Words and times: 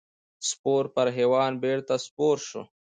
سپور 0.49 0.83
پر 0.95 1.07
حیوان 1.17 1.51
بېرته 1.63 1.93
سپور 2.05 2.37
شو. 2.47 2.61